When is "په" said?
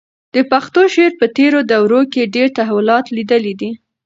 1.19-1.25